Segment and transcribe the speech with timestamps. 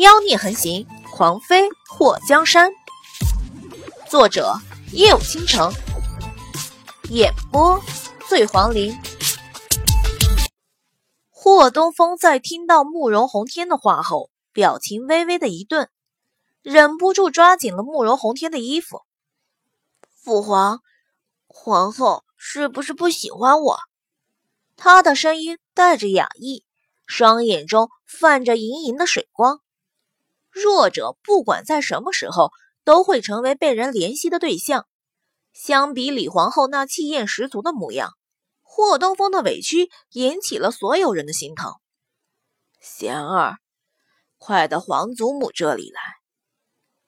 [0.00, 2.72] 妖孽横行，狂妃祸江山。
[4.08, 4.54] 作者：
[4.92, 5.70] 夜舞倾城，
[7.10, 7.78] 演播：
[8.26, 8.98] 醉黄林。
[11.28, 15.90] 霍东风在听到慕容宏天的话后，表情微微的一顿，
[16.62, 19.02] 忍不住抓紧了慕容宏天的衣服。
[20.16, 20.80] 父皇，
[21.46, 23.78] 皇后是不是不喜欢我？
[24.78, 26.64] 他的声音带着雅意，
[27.06, 29.60] 双眼中泛着盈盈的水光。
[30.50, 32.50] 弱者不管在什么时候
[32.84, 34.86] 都会成为被人怜惜的对象。
[35.52, 38.16] 相比李皇后那气焰十足的模样，
[38.62, 41.74] 霍东风的委屈引起了所有人的心疼。
[42.80, 43.58] 贤儿，
[44.38, 46.00] 快到皇祖母这里来。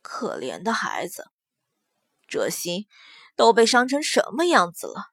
[0.02, 1.26] 可怜的孩子，
[2.26, 2.86] 这心
[3.36, 5.06] 都被伤成什么样子了？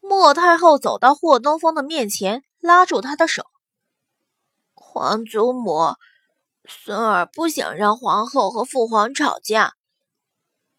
[0.00, 3.44] 莫太后走到霍东风的面前，拉住他的手。
[4.74, 5.94] 皇祖母。
[6.68, 9.74] 孙儿不想让皇后和父皇吵架。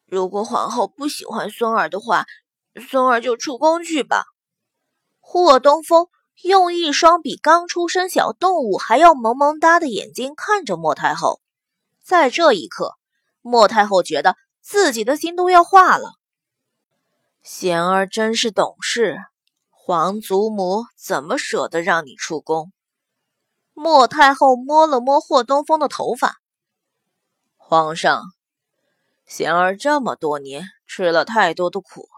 [0.05, 2.25] 如果皇后不喜欢孙儿的话，
[2.89, 4.25] 孙儿就出宫去吧。
[5.19, 6.07] 霍东风
[6.43, 11.41] 用一双比刚出生小动物还要萌萌哒的眼睛看着莫太后，
[12.03, 12.95] 在这一刻，
[13.41, 16.13] 莫太后觉得自己的心都要化了。
[17.43, 19.17] 贤儿真是懂事，
[19.69, 22.71] 皇祖母怎么舍得让你出宫？
[23.79, 26.37] 莫太后摸了摸霍东风的头发，
[27.57, 28.23] 皇上，
[29.27, 32.09] 贤儿这么多年吃了太多的苦，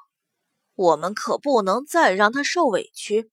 [0.76, 3.30] 我们可不能再让他受委屈。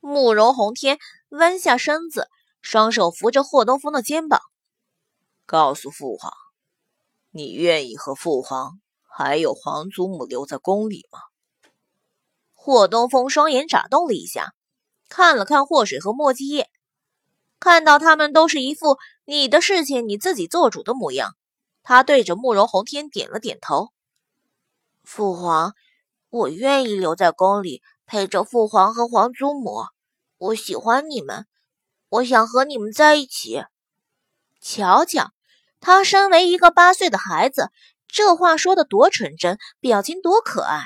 [0.00, 2.26] 慕容宏天弯下身子，
[2.60, 4.40] 双手扶着霍东风的肩膀，
[5.46, 6.32] 告诉父皇，
[7.30, 11.20] 你愿意和父皇还有皇祖母留在宫里吗？
[12.52, 14.54] 霍东风双眼眨动了一下，
[15.08, 16.68] 看了看霍水和莫继业。
[17.62, 21.36] 看到他们都是一副你的事情你自己做主的模样，
[21.84, 23.92] 他对着慕容宏天点了点头。
[25.04, 25.72] 父皇，
[26.28, 29.84] 我愿意留在宫里陪着父皇和皇祖母。
[30.38, 31.46] 我喜欢你们，
[32.08, 33.62] 我想和你们在一起。
[34.60, 35.30] 瞧瞧，
[35.78, 37.70] 他身为一个八岁的孩子，
[38.08, 40.82] 这话说的多纯真，表情多可爱。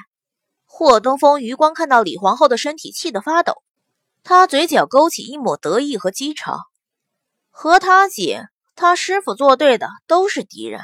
[0.66, 3.62] 霍东风余光看到李皇后的身体，气得发抖。
[4.28, 6.58] 他嘴角勾起一抹得意和讥嘲，
[7.48, 10.80] 和他姐、他师傅作对的都是敌人。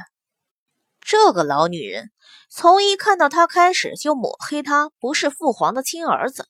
[1.01, 2.13] 这个老女人
[2.49, 6.47] 从一看到他开始就抹黑他不是父皇的亲儿子。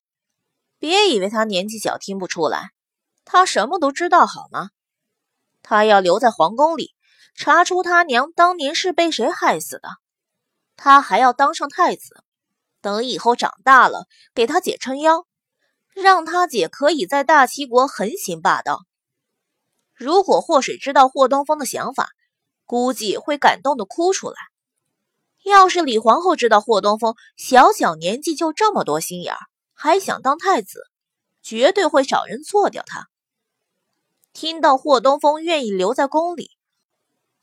[0.78, 2.72] 别以为他年纪小听不出来，
[3.24, 4.68] 他什么都知道好吗？
[5.62, 6.94] 他要留在皇宫里，
[7.34, 9.88] 查出他娘当年是被谁害死的。
[10.76, 12.22] 他还要当上太子，
[12.82, 14.04] 等以后长大了
[14.34, 15.26] 给他姐撑腰。
[15.94, 18.86] 让他姐可以在大齐国横行霸道。
[19.94, 22.10] 如果霍水知道霍东风的想法，
[22.64, 24.36] 估计会感动的哭出来。
[25.44, 29.38] 要是李皇后知道霍东风小小年纪就这么多心眼儿，
[29.74, 30.86] 还想当太子，
[31.42, 33.08] 绝对会找人做掉他。
[34.32, 36.52] 听到霍东风愿意留在宫里，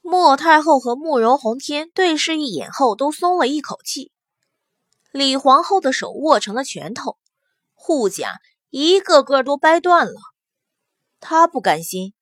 [0.02, 4.12] 莫太后和慕容宏天对视一眼后，都松了一口气。
[5.12, 7.18] 李皇后的手握成了拳头。
[7.82, 10.20] 护甲一个个都掰断了，
[11.22, 12.14] 他不甘心，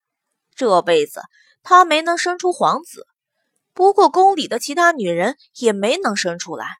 [0.56, 1.22] 这辈子
[1.63, 3.07] 他没能生出皇子，
[3.73, 6.78] 不过宫里的其他女人也没能生出来，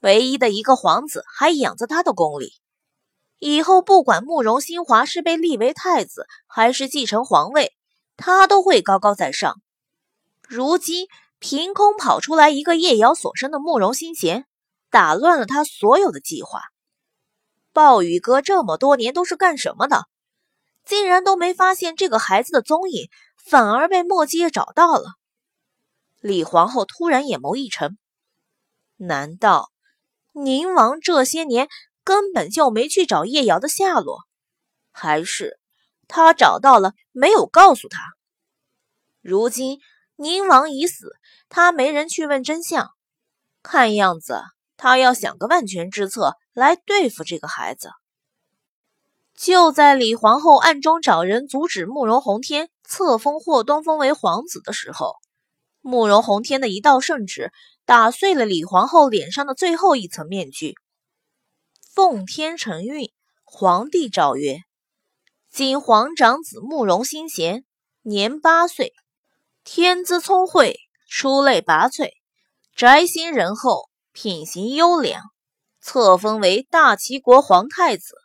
[0.00, 2.54] 唯一的一个皇子还养在他的宫里，
[3.38, 7.72] 以后不管慕容新华是被立为太子，还是继承皇位，
[8.16, 9.60] 他都会高高在上。
[10.48, 11.06] 如今
[11.38, 14.46] 凭空跑出来一个叶瑶所生的慕容新贤，
[14.90, 16.62] 打乱了他所有的计划。
[17.72, 20.06] 暴雨哥这么多年都是干什么的？
[20.84, 25.14] 竟然都没发现这个孩子的踪影，反而被莫继业找到了。
[26.20, 27.98] 李皇后突然眼眸一沉，
[28.96, 29.70] 难道
[30.32, 31.68] 宁王这些年
[32.04, 34.20] 根本就没去找叶瑶的下落，
[34.90, 35.60] 还是
[36.08, 38.00] 他找到了没有告诉他？
[39.20, 39.78] 如今
[40.16, 41.14] 宁王已死，
[41.48, 42.90] 他没人去问真相，
[43.62, 44.42] 看样子
[44.78, 46.38] 他要想个万全之策。
[46.54, 47.90] 来对付这个孩子。
[49.36, 55.14] 就在李皇后暗中找人阻止慕容宏天册封霍东风为皇子的时候，
[55.80, 57.52] 慕容宏天的一道圣旨
[57.84, 60.74] 打碎了李皇后脸上的最后一层面具。
[61.94, 63.12] 奉天承运，
[63.44, 64.58] 皇帝诏曰：
[65.48, 67.64] 今皇长子慕容新贤
[68.02, 68.92] 年八岁，
[69.62, 70.76] 天资聪慧，
[71.08, 72.10] 出类拔萃，
[72.74, 73.87] 宅心仁厚，
[74.20, 75.30] 品行优良。
[75.80, 78.16] 册封为大齐国皇太子，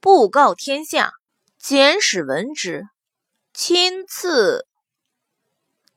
[0.00, 1.12] 布告天下，
[1.58, 2.84] 简史闻之。
[3.52, 4.64] 亲赐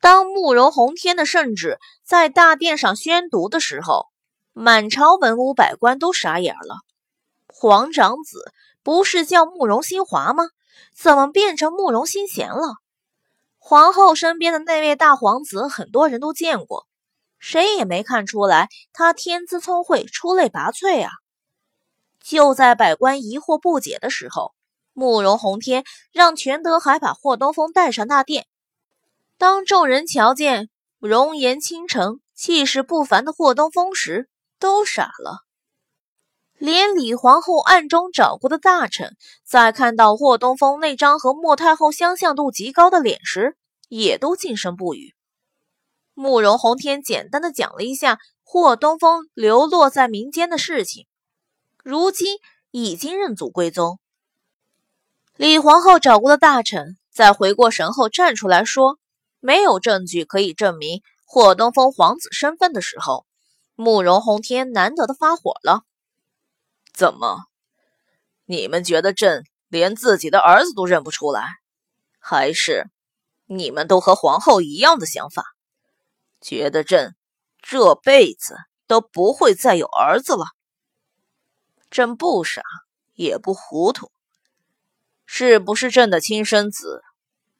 [0.01, 4.07] 当慕容宏天的圣旨在大殿上宣读的时候，
[4.53, 6.77] 满朝文武百官都傻眼了。
[7.45, 8.51] 皇长子
[8.81, 10.45] 不是叫慕容新华吗？
[10.95, 12.77] 怎么变成慕容新贤了？
[13.59, 16.86] 皇后身边的那位大皇子，很多人都见过，
[17.39, 21.11] 谁也没看出来他天资聪慧、出类拔萃啊！
[22.23, 24.53] 就在百官疑惑不解的时候，
[24.93, 28.47] 慕容宏天让全德海把霍东风带上大殿。
[29.37, 30.69] 当众人瞧见
[30.99, 34.29] 容颜倾城、气势不凡的霍东风时，
[34.59, 35.45] 都傻了。
[36.57, 43.55] 连李皇后暗中找过的大臣，在看到霍东风那张和莫太后相像度极高的脸时，
[43.89, 45.13] 也都噤声不语。
[46.19, 51.05] 慕容宏天简单的讲了一下霍东风流落在民间的事情，
[51.83, 52.39] 如今
[52.71, 53.99] 已经认祖归宗。
[55.35, 58.97] 李皇后找过的大臣，在回过神后站出来说。
[59.39, 63.27] 没有证据可以证明霍东风皇子身份的时候，
[63.75, 65.83] 慕容宏天难得的发火了。
[66.95, 67.43] 怎么，
[68.45, 71.45] 你们觉得朕连自己的儿子都认不出来，
[72.17, 72.89] 还是
[73.45, 75.43] 你们都和皇后一样的想法，
[76.41, 77.15] 觉得朕
[77.61, 78.55] 这辈子
[78.87, 80.45] 都不会再有儿子了？
[81.89, 82.61] 朕不傻，
[83.13, 84.11] 也不糊涂，
[85.25, 87.01] 是不是朕的亲生子？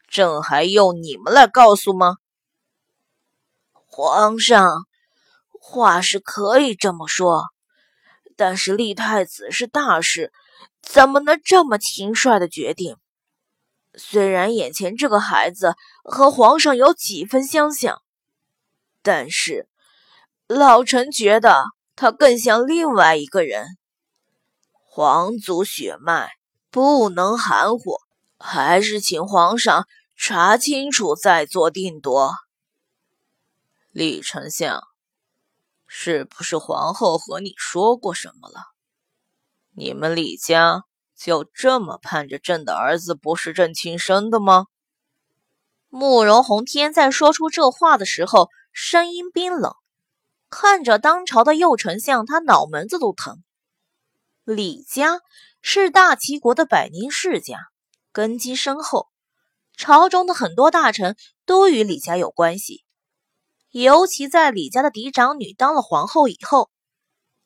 [0.07, 2.17] 朕还用你们来告诉吗？
[3.73, 4.85] 皇上，
[5.59, 7.45] 话是可以这么说，
[8.35, 10.31] 但是立太子是大事，
[10.81, 12.95] 怎么能这么轻率的决定？
[13.95, 18.01] 虽然眼前这个孩子和皇上有几分相像，
[19.07, 19.69] 但是
[20.47, 21.63] 老臣觉得
[21.95, 23.77] 他更像另外一个人。
[24.83, 26.29] 皇族血脉
[26.69, 27.99] 不能含糊。
[28.37, 32.35] 还是请皇上查清楚再做定夺。
[33.91, 34.83] 李丞相，
[35.87, 38.61] 是不是皇后和你说过什么了？
[39.73, 40.83] 你们李家
[41.15, 44.67] 就这么盼着朕的儿子不是朕亲生的吗？
[45.89, 49.73] 慕容宏天在说出这话的时候，声音冰冷，
[50.51, 53.43] 看着当朝的右丞相，他脑门子都疼。
[54.43, 55.19] 李家
[55.63, 57.57] 是大齐国的百年世家。
[58.11, 59.07] 根基深厚，
[59.75, 62.83] 朝中的很多大臣都与李家有关系。
[63.71, 66.69] 尤其在李家的嫡长女当了皇后以后，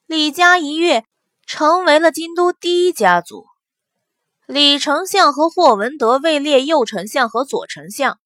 [0.05, 1.05] 李家一跃
[1.45, 3.45] 成为了京都第一家族。
[4.47, 8.19] 李丞相和霍文德位列右丞相和左丞相，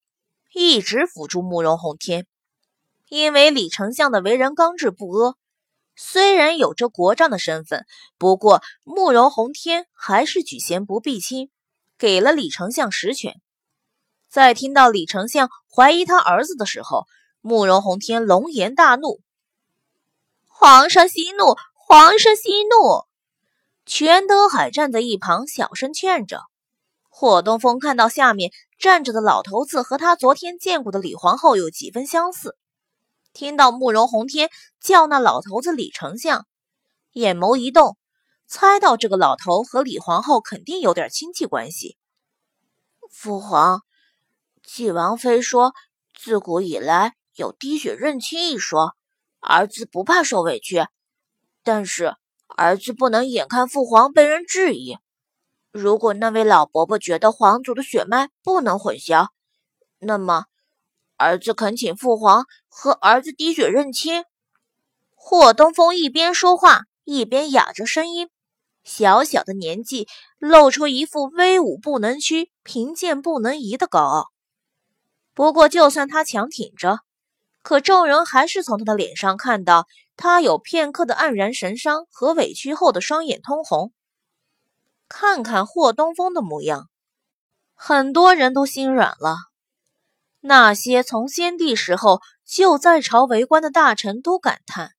[0.52, 2.26] 一直辅助慕容宏天。
[3.08, 5.34] 因为李丞相的为人刚直不阿，
[5.94, 7.86] 虽然有着国丈的身份，
[8.18, 11.50] 不过慕容宏天还是举贤不避亲。
[11.98, 13.40] 给了李丞相实权，
[14.28, 17.06] 在听到李丞相怀疑他儿子的时候，
[17.40, 19.22] 慕容宏天龙颜大怒
[20.46, 23.06] ：“皇上息怒，皇上息怒！”
[23.86, 26.42] 全德海站在一旁小声劝着。
[27.08, 32.58] 霍东风看到下面站着的老头子和他昨天见过的李皇后有几分相似，
[33.36, 34.48] 听到慕容宏天
[34.80, 36.46] 叫那老头子李丞相，
[37.12, 37.98] 眼眸一动。
[38.46, 41.98] 猜到这个老头和李皇后肯定有点亲戚关系。
[43.10, 43.82] 父皇，
[44.62, 45.74] 纪王妃说，
[46.14, 48.94] 自古以来有滴血认亲一说，
[49.40, 50.86] 儿子不怕受委屈，
[51.62, 52.16] 但是
[52.46, 54.96] 儿子不能眼看父皇被人质疑。
[55.72, 59.28] 如果那位老伯伯觉得皇族的血脉不能混淆，
[59.98, 60.46] 那么
[61.16, 64.24] 儿子恳请父皇和儿子滴血认亲。
[65.14, 68.28] 霍东风一边说话一边哑着声音。
[68.84, 70.06] 小小的年纪，
[70.38, 74.28] 露出一副威武不能屈、贫贱不能移的高傲。
[75.34, 77.00] 不过，就算他强挺着，
[77.62, 83.92] 可众人还是从他的脸上看到他有片刻的黯然神伤和委屈后的双眼通红。
[85.08, 86.88] 看看霍东风的模样，
[87.74, 89.36] 很多人都心软了。
[90.46, 94.92] 那些从先帝时候就在朝为官的大臣都感叹：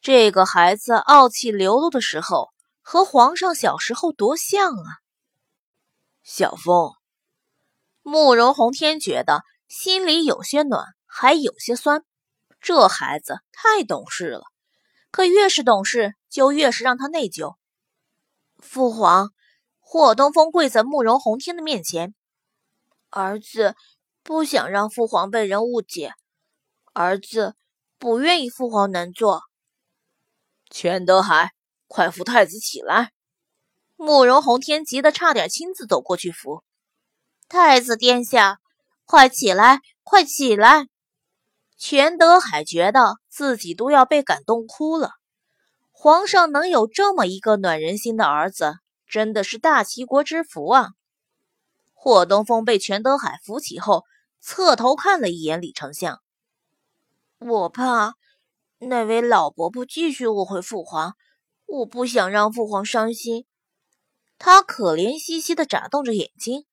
[0.00, 2.52] 这个孩子傲气流露的时候。
[2.86, 5.00] 和皇上小时候多像啊！
[6.22, 6.92] 小风，
[8.02, 12.04] 慕容宏天觉得心里有些暖，还有些酸。
[12.60, 14.42] 这孩子太懂事了，
[15.10, 17.56] 可越是懂事，就越是让他内疚。
[18.58, 19.30] 父皇，
[19.80, 22.14] 霍东风跪在慕容宏天的面前，
[23.08, 23.74] 儿子
[24.24, 26.14] 不想让父皇被人误解，
[26.92, 27.54] 儿子
[27.98, 29.42] 不愿意父皇难做。
[30.68, 31.52] 全德海。
[31.86, 33.12] 快扶太子起来！
[33.94, 36.64] 慕容宏天急得差点亲自走过去扶
[37.46, 38.58] 太子殿下，
[39.04, 40.88] 快起来，快起来！
[41.76, 45.12] 全德海觉得自己都要被感动哭了。
[45.92, 48.74] 皇上能有这么一个暖人心的儿子，
[49.06, 50.88] 真的是大齐国之福啊！
[51.92, 54.02] 霍东风被全德海扶起后，
[54.46, 56.20] 侧头看了一眼李丞相。
[57.38, 58.14] 我怕
[58.78, 61.16] 那位老伯伯继续误会父皇，
[61.64, 63.46] 我不想让父皇伤心。
[64.36, 66.66] 他可怜兮兮的眨动着眼睛，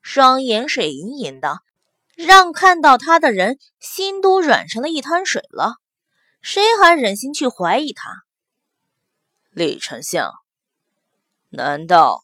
[0.00, 1.62] 双眼水盈盈的，
[2.14, 5.78] 让看到他的人心都软成了一滩水了。
[6.40, 8.22] 谁还忍心去怀疑他？
[9.50, 10.32] 李丞相，
[11.48, 12.22] 难道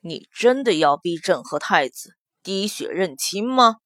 [0.00, 3.78] 你真的要逼朕和太子滴血认亲吗？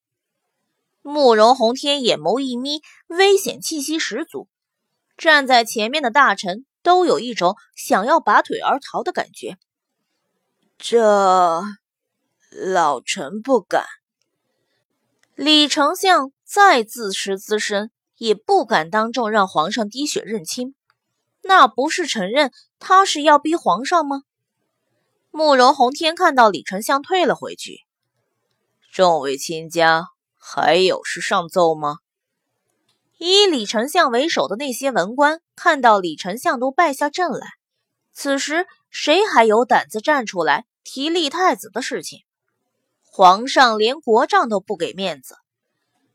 [1.09, 4.47] 慕容宏天眼眸一眯，危险气息十足。
[5.17, 9.57] 站在前面的大臣都有一种想要拔腿而逃的感觉。
[10.77, 11.63] 这
[12.51, 13.87] 老臣不敢。
[15.35, 20.75] 李丞相再自持资深，也不敢当众让皇上滴血认亲。
[21.41, 24.25] 那不是承认他是要逼皇上吗？
[25.31, 27.87] 慕容宏天看到李丞相退了回去，
[28.93, 30.09] 众位亲家
[30.51, 31.99] 还有事上奏吗？
[33.19, 37.47] 以李丞相为首的那些文官看到李丞相都败下阵来，
[38.15, 42.21] 此时谁还有胆子站出来提立太子的事情？
[43.03, 45.37] 皇上连国丈都不给面子，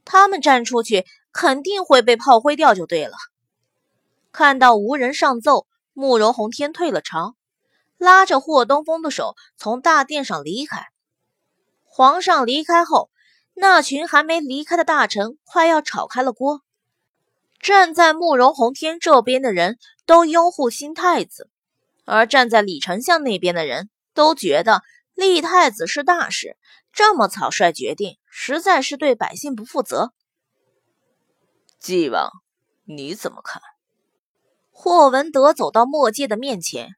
[0.04, 3.16] 他们站出去肯定会被炮灰掉，就对了。
[4.32, 7.36] 看到无人上奏，慕容宏天退了朝，
[8.00, 10.88] 拉着霍东风的手从大殿上离开。
[11.84, 13.12] 皇上离开后，
[13.54, 16.62] 那群还没离开的大臣快要吵开了锅。
[17.60, 21.50] 站在慕容宏天这边的人都拥护新太子，
[22.06, 24.82] 而站在李丞相那边的人都觉得
[25.14, 26.58] 立太子是大事，
[26.92, 30.12] 这么草率决定，实在是对百姓不负责。
[31.80, 32.30] 纪王，
[32.86, 33.62] 你怎么看？
[34.72, 36.96] 霍文德走到墨界的面前。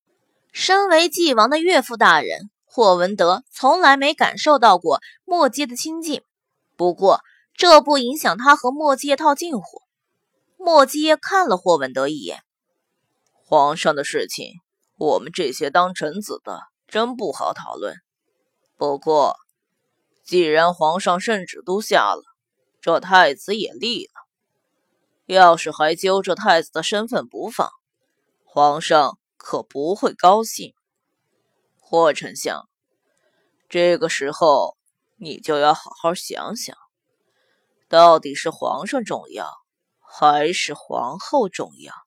[0.51, 6.24] 身为纪王的岳父大人，霍文德从来没感受到过墨界的亲近。
[6.77, 7.22] 不过，
[7.53, 9.82] 这不影响他和墨界套近乎。
[10.58, 12.44] 墨界看了霍文德一眼。
[13.34, 14.53] 皇上的事情，
[14.98, 17.96] 我们这些当臣子的真不好讨论。
[18.75, 19.36] 不过，
[20.24, 22.24] 既然皇上圣旨都下了，
[22.82, 24.12] 这太子也立了。
[25.27, 27.70] 要是还揪着太子的身份不放，
[28.44, 30.74] 皇上可不会高兴。
[31.79, 32.67] 霍丞相，
[33.70, 34.75] 这个时候
[35.17, 36.75] 你就要好好想想，
[37.88, 39.50] 到底是皇上重要，
[40.00, 42.04] 还是皇后重要？